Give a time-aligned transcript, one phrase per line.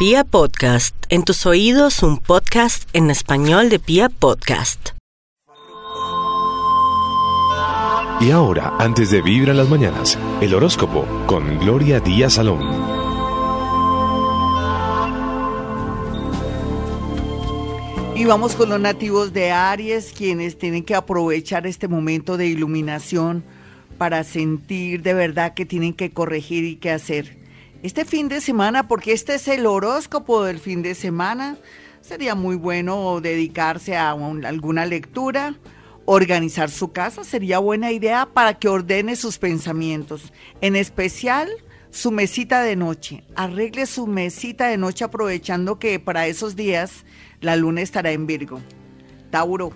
[0.00, 4.92] Pia Podcast, en tus oídos un podcast en español de Pia Podcast.
[8.22, 12.60] Y ahora, antes de vibrar las mañanas, el horóscopo con Gloria Díaz Salón.
[18.16, 23.44] Y vamos con los nativos de Aries, quienes tienen que aprovechar este momento de iluminación
[23.98, 27.39] para sentir de verdad que tienen que corregir y qué hacer
[27.82, 31.56] este fin de semana, porque este es el horóscopo del fin de semana,
[32.02, 35.54] sería muy bueno dedicarse a alguna lectura,
[36.04, 41.48] organizar su casa, sería buena idea para que ordene sus pensamientos, en especial
[41.90, 43.24] su mesita de noche.
[43.34, 47.04] Arregle su mesita de noche aprovechando que para esos días
[47.40, 48.60] la luna estará en Virgo.
[49.30, 49.72] Tauro.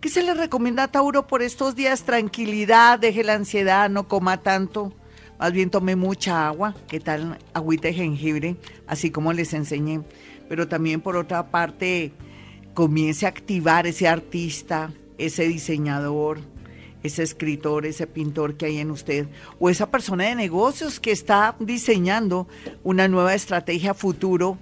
[0.00, 2.02] ¿Qué se le recomienda a Tauro por estos días?
[2.02, 4.94] Tranquilidad, deje la ansiedad, no coma tanto
[5.40, 7.38] más bien tomé mucha agua, ¿qué tal?
[7.54, 10.02] Agüita de jengibre, así como les enseñé.
[10.50, 12.12] Pero también por otra parte,
[12.74, 16.40] comience a activar ese artista, ese diseñador,
[17.02, 21.56] ese escritor, ese pintor que hay en usted, o esa persona de negocios que está
[21.58, 22.46] diseñando
[22.84, 24.58] una nueva estrategia futuro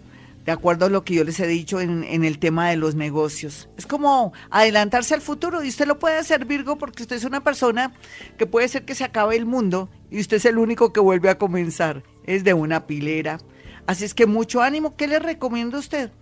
[0.48, 3.68] de acuerdo a lo que yo les he dicho en, el tema de los negocios.
[3.76, 7.44] Es como adelantarse al futuro y usted lo puede hacer, Virgo, porque usted es una
[7.44, 7.92] persona
[8.38, 11.28] que puede ser que se acabe el mundo y usted es el único que vuelve
[11.28, 12.02] a comenzar.
[12.24, 13.40] Es de una pilera.
[13.86, 14.96] Así es que mucho ánimo.
[14.96, 16.12] ¿Qué le recomiendo a usted?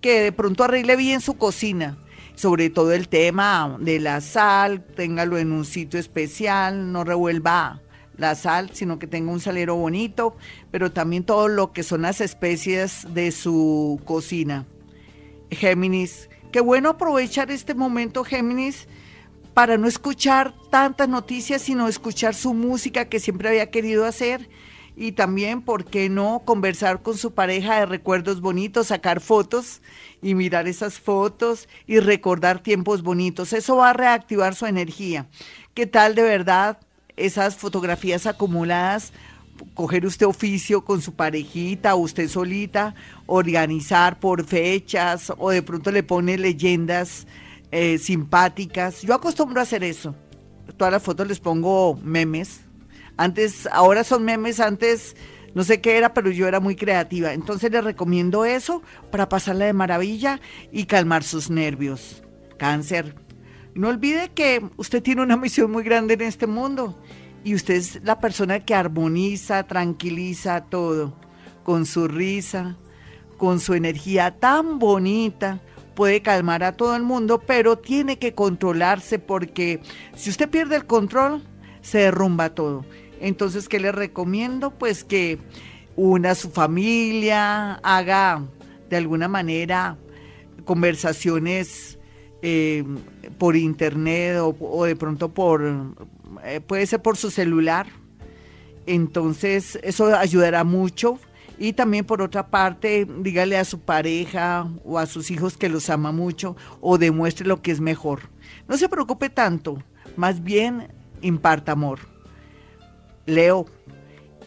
[0.00, 1.98] Que de pronto arregle bien su cocina
[2.34, 7.82] sobre todo el tema de la sal, téngalo en un sitio especial, no revuelva
[8.16, 10.36] la sal, sino que tenga un salero bonito,
[10.70, 14.66] pero también todo lo que son las especies de su cocina.
[15.50, 18.88] Géminis, qué bueno aprovechar este momento, Géminis,
[19.54, 24.50] para no escuchar tantas noticias, sino escuchar su música que siempre había querido hacer.
[24.98, 29.82] Y también, ¿por qué no conversar con su pareja de recuerdos bonitos, sacar fotos
[30.22, 33.52] y mirar esas fotos y recordar tiempos bonitos?
[33.52, 35.26] Eso va a reactivar su energía.
[35.74, 36.78] ¿Qué tal de verdad
[37.16, 39.12] esas fotografías acumuladas,
[39.74, 42.94] coger usted oficio con su parejita usted solita,
[43.26, 47.26] organizar por fechas o de pronto le pone leyendas
[47.70, 49.02] eh, simpáticas.
[49.02, 50.14] Yo acostumbro a hacer eso.
[50.76, 52.60] Todas las fotos les pongo memes.
[53.16, 55.16] Antes, ahora son memes, antes
[55.54, 57.32] no sé qué era, pero yo era muy creativa.
[57.32, 60.38] Entonces les recomiendo eso para pasarla de maravilla
[60.70, 62.22] y calmar sus nervios.
[62.58, 63.14] Cáncer,
[63.76, 66.98] no olvide que usted tiene una misión muy grande en este mundo
[67.44, 71.14] y usted es la persona que armoniza, tranquiliza todo
[71.62, 72.76] con su risa,
[73.36, 75.60] con su energía tan bonita.
[75.94, 79.80] Puede calmar a todo el mundo, pero tiene que controlarse porque
[80.14, 81.42] si usted pierde el control,
[81.82, 82.84] se derrumba todo.
[83.20, 84.70] Entonces, ¿qué le recomiendo?
[84.70, 85.38] Pues que
[85.96, 88.42] una su familia, haga
[88.90, 89.96] de alguna manera
[90.64, 91.98] conversaciones
[92.48, 92.84] eh,
[93.38, 95.64] por internet o, de pronto por,
[96.44, 97.88] eh, puede ser por su celular.
[98.86, 101.18] Entonces, eso ayudará mucho.
[101.58, 105.90] Y también por otra parte, dígale a su pareja o a sus hijos que los
[105.90, 108.30] ama mucho o demuestre lo que es mejor.
[108.68, 109.82] No se preocupe tanto,
[110.16, 110.86] más bien
[111.22, 111.98] imparta amor.
[113.24, 113.66] Leo,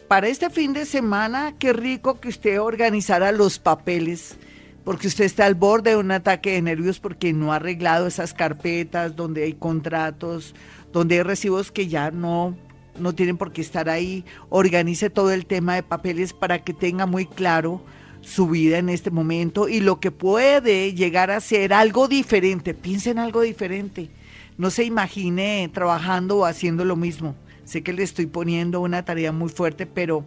[0.08, 4.38] para este fin de semana, qué rico que usted organizara los papeles
[4.84, 8.34] porque usted está al borde de un ataque de nervios porque no ha arreglado esas
[8.34, 10.54] carpetas donde hay contratos,
[10.92, 12.56] donde hay recibos que ya no,
[12.98, 14.24] no tienen por qué estar ahí.
[14.48, 17.82] Organice todo el tema de papeles para que tenga muy claro
[18.22, 22.74] su vida en este momento y lo que puede llegar a ser algo diferente.
[22.74, 24.10] Piense en algo diferente.
[24.58, 27.34] No se imagine trabajando o haciendo lo mismo.
[27.64, 30.24] Sé que le estoy poniendo una tarea muy fuerte, pero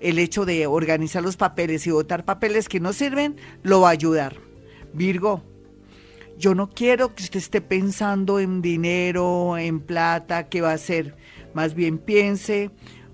[0.00, 3.92] el hecho de organizar los papeles y votar papeles que no sirven, lo va a
[3.92, 4.36] ayudar.
[4.92, 5.42] Virgo,
[6.38, 11.16] yo no quiero que usted esté pensando en dinero, en plata, qué va a hacer.
[11.54, 12.70] Más bien piense,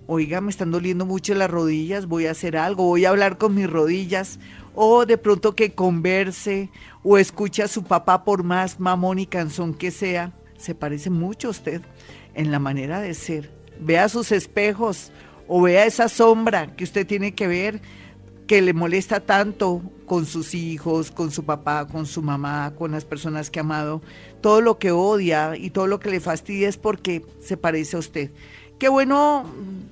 [0.06, 3.54] oiga, me están doliendo mucho las rodillas, voy a hacer algo, voy a hablar con
[3.54, 4.40] mis rodillas.
[4.74, 6.70] O de pronto que converse
[7.02, 10.32] o escuche a su papá por más mamón y canzón que sea.
[10.56, 11.82] Se parece mucho a usted
[12.34, 13.61] en la manera de ser.
[13.84, 15.10] Vea sus espejos
[15.48, 17.80] o vea esa sombra que usted tiene que ver
[18.46, 23.04] que le molesta tanto con sus hijos, con su papá, con su mamá, con las
[23.04, 24.02] personas que ha amado,
[24.40, 28.00] todo lo que odia y todo lo que le fastidia es porque se parece a
[28.00, 28.30] usted.
[28.78, 29.44] Qué bueno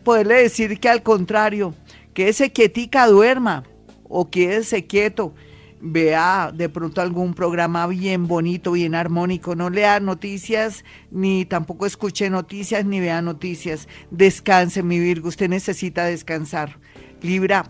[0.04, 1.75] poderle decir que al contrario,
[2.12, 3.64] que ese quietica duerma
[4.08, 5.32] o quédese quieto,
[5.81, 12.29] vea de pronto algún programa bien bonito, bien armónico, no lea noticias, ni tampoco escuche
[12.31, 13.88] noticias, ni vea noticias.
[14.11, 16.79] Descanse, mi Virgo, usted necesita descansar.
[17.23, 17.67] Libra,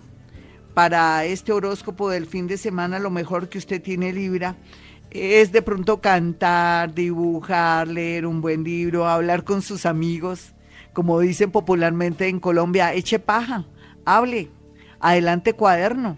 [0.74, 4.56] para este horóscopo del fin de semana, lo mejor que usted tiene Libra
[5.10, 10.54] es de pronto cantar, dibujar, leer un buen libro, hablar con sus amigos,
[10.92, 13.66] como dicen popularmente en Colombia, eche paja,
[14.04, 14.50] hable,
[15.00, 16.16] adelante cuaderno,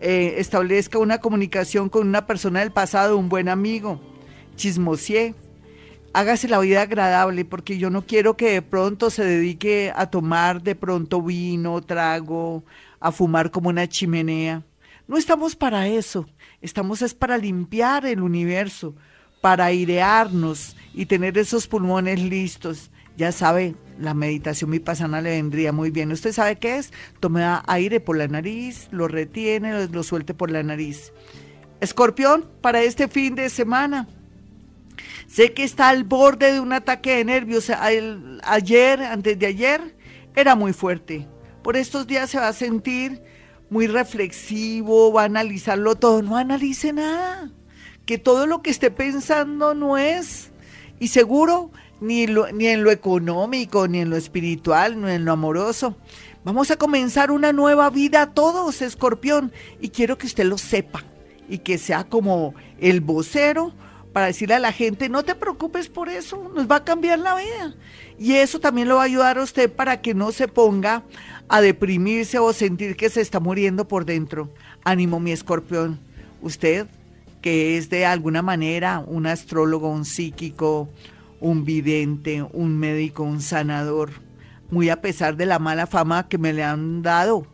[0.00, 4.00] eh, establezca una comunicación con una persona del pasado, un buen amigo,
[4.56, 5.34] chismosié,
[6.12, 10.62] hágase la vida agradable, porque yo no quiero que de pronto se dedique a tomar
[10.62, 12.64] de pronto vino, trago,
[13.00, 14.62] a fumar como una chimenea.
[15.08, 16.26] No estamos para eso,
[16.60, 18.94] estamos es para limpiar el universo,
[19.40, 22.90] para airearnos y tener esos pulmones listos.
[23.16, 26.12] Ya sabe, la meditación mi pasana le vendría muy bien.
[26.12, 26.92] ¿Usted sabe qué es?
[27.20, 31.12] Tome aire por la nariz, lo retiene, lo, suelte por la nariz.
[31.80, 34.08] Escorpión, para este fin de semana.
[35.26, 37.70] Sé que está al borde de un ataque de nervios.
[37.70, 39.96] ayer, antes de ayer,
[40.34, 41.26] era muy fuerte.
[41.62, 43.22] Por estos días se va a sentir
[43.70, 47.50] muy reflexivo, va a analizarlo todo, no analice nada,
[48.04, 50.52] que todo lo que esté pensando no es,
[51.00, 55.96] y seguro ni, en lo económico, ni en lo espiritual, ni en lo amoroso.
[56.44, 61.04] Vamos a comenzar una nueva vida todos, escorpión, y quiero que usted lo sepa
[61.48, 63.72] y que sea como el vocero
[64.12, 67.34] para decirle a la gente, no te preocupes por eso, nos va a cambiar la
[67.34, 67.74] vida.
[68.18, 71.02] Y eso también lo va a ayudar a usted para que no se ponga
[71.48, 74.48] a deprimirse o sentir que se está muriendo por dentro.
[74.84, 76.00] Ánimo, mi escorpión.
[76.40, 76.86] Usted,
[77.42, 80.88] que es de alguna manera un astrólogo, un psíquico,
[81.40, 84.10] un vidente, un médico, un sanador,
[84.70, 87.46] muy a pesar de la mala fama que me le han dado.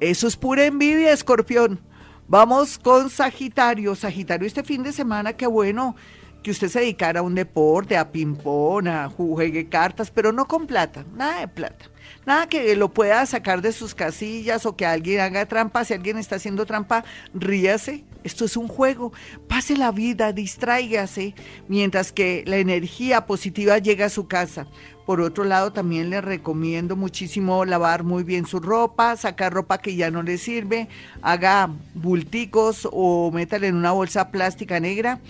[0.00, 1.80] Eso es pura envidia, escorpión.
[2.28, 3.94] Vamos con Sagitario.
[3.94, 5.94] Sagitario, este fin de semana, qué bueno
[6.42, 10.66] que usted se dedicara a un deporte, a ping-pong, a juegue cartas, pero no con
[10.66, 11.86] plata, nada de plata.
[12.24, 15.84] Nada que lo pueda sacar de sus casillas o que alguien haga trampa.
[15.84, 17.04] Si alguien está haciendo trampa,
[17.34, 18.04] ríase.
[18.22, 19.12] Esto es un juego.
[19.48, 21.34] Pase la vida, distráigase,
[21.66, 24.68] mientras que la energía positiva llega a su casa.
[25.04, 29.96] Por otro lado, también le recomiendo muchísimo lavar muy bien su ropa, sacar ropa que
[29.96, 30.88] ya no le sirve,
[31.22, 35.20] haga bulticos o métale en una bolsa plástica negra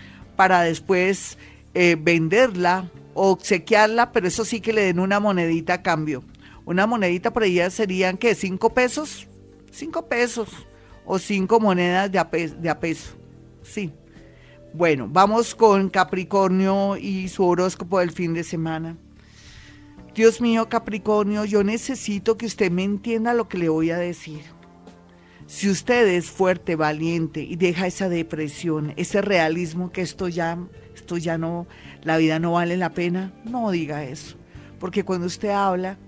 [0.42, 1.38] para después
[1.72, 6.24] eh, venderla o obsequiarla, pero eso sí que le den una monedita a cambio.
[6.64, 8.34] Una monedita por allá serían, ¿qué?
[8.34, 9.28] ¿Cinco pesos?
[9.70, 10.48] Cinco pesos
[11.06, 13.12] o cinco monedas de de a peso.
[13.62, 13.92] Sí.
[14.74, 18.96] Bueno, vamos con Capricornio y su horóscopo del fin de semana.
[20.12, 24.42] Dios mío, Capricornio, yo necesito que usted me entienda lo que le voy a decir.
[25.46, 30.58] Si usted es fuerte, valiente y deja esa depresión, ese realismo que esto ya,
[30.94, 31.66] esto ya no,
[32.02, 34.36] la vida no vale la pena, no diga eso.
[34.78, 35.98] Porque cuando usted habla,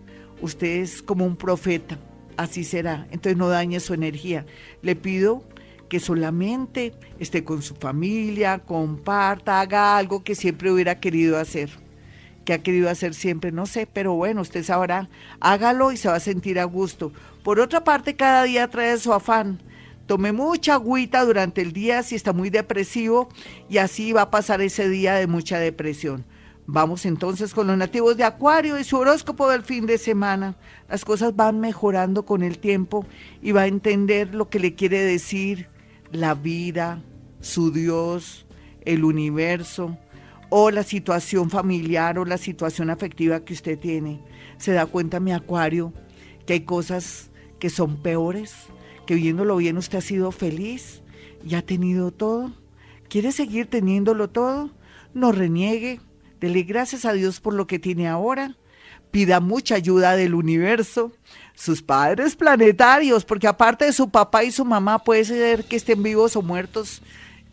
[0.41, 1.99] usted es como un profeta,
[2.37, 3.07] así será.
[3.11, 4.47] Entonces no dañe su energía.
[4.83, 5.45] Le pido
[5.89, 11.84] que solamente esté con su familia, comparta, haga algo que siempre hubiera querido hacer
[12.45, 15.09] que ha querido hacer siempre, no sé, pero bueno, usted sabrá,
[15.41, 17.13] hágalo y se va a sentir a gusto.
[17.43, 19.61] Por otra parte, cada día trae su afán.
[20.07, 23.29] Tome mucha agüita durante el día si está muy depresivo
[23.71, 26.25] y así va a pasar ese día de mucha depresión.
[26.67, 30.57] Vamos entonces con los nativos de Acuario y su horóscopo del fin de semana.
[30.89, 33.07] Las cosas van mejorando con el tiempo
[33.43, 35.69] y va a entender lo que le quiere decir
[36.11, 37.03] la vida,
[37.41, 38.47] su Dios,
[38.85, 39.99] el universo,
[40.49, 44.21] o la situación familiar o la situación afectiva que usted tiene.
[44.59, 45.93] Se da cuenta, mi acuario,
[46.47, 48.55] que hay cosas que son peores,
[49.07, 51.03] que viéndolo bien usted ha sido feliz
[51.45, 52.53] y ha tenido todo.
[53.09, 54.71] ¿Quiere seguir teniéndolo todo?
[55.13, 56.01] No reniegue,
[56.41, 58.57] dele gracias a Dios por lo que tiene ahora,
[59.11, 61.13] pida mucha ayuda del universo,
[61.55, 66.03] sus padres planetarios, porque aparte de su papá y su mamá puede ser que estén
[66.03, 67.01] vivos o muertos,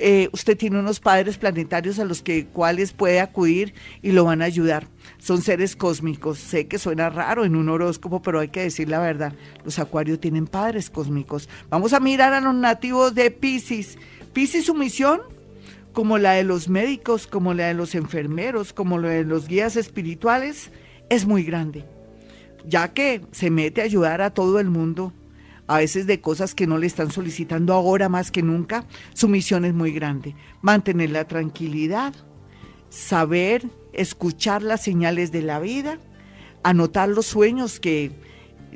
[0.01, 4.41] eh, usted tiene unos padres planetarios a los que cuales puede acudir y lo van
[4.41, 4.87] a ayudar.
[5.19, 6.39] Son seres cósmicos.
[6.39, 9.33] Sé que suena raro en un horóscopo, pero hay que decir la verdad.
[9.63, 11.47] Los acuarios tienen padres cósmicos.
[11.69, 13.97] Vamos a mirar a los nativos de Pisces.
[14.33, 15.21] Pisces, su misión,
[15.93, 19.75] como la de los médicos, como la de los enfermeros, como la de los guías
[19.75, 20.71] espirituales,
[21.09, 21.85] es muy grande,
[22.65, 25.13] ya que se mete a ayudar a todo el mundo
[25.71, 29.63] a veces de cosas que no le están solicitando ahora más que nunca, su misión
[29.63, 30.35] es muy grande.
[30.61, 32.13] Mantener la tranquilidad,
[32.89, 33.63] saber
[33.93, 35.97] escuchar las señales de la vida,
[36.61, 38.11] anotar los sueños que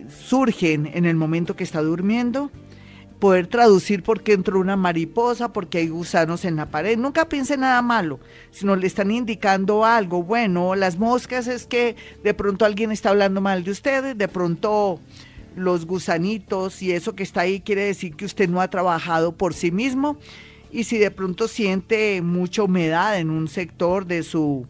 [0.07, 2.49] surgen en el momento que está durmiendo,
[3.19, 6.97] poder traducir por qué entró una mariposa, porque hay gusanos en la pared.
[6.97, 8.21] Nunca piense nada malo,
[8.51, 10.23] sino le están indicando algo.
[10.23, 15.01] Bueno, las moscas es que de pronto alguien está hablando mal de ustedes, de pronto
[15.55, 19.53] los gusanitos y eso que está ahí quiere decir que usted no ha trabajado por
[19.53, 20.17] sí mismo.
[20.71, 24.67] Y si de pronto siente mucha humedad en un sector de su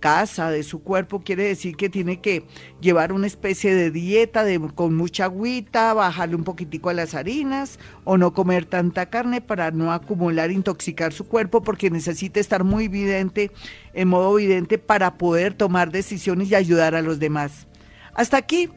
[0.00, 2.44] casa, de su cuerpo, quiere decir que tiene que
[2.80, 7.78] llevar una especie de dieta de, con mucha agüita, bajarle un poquitico a las harinas
[8.04, 12.88] o no comer tanta carne para no acumular, intoxicar su cuerpo porque necesita estar muy
[12.88, 13.50] vidente,
[13.94, 17.66] en modo vidente para poder tomar decisiones y ayudar a los demás.
[18.14, 18.70] Hasta aquí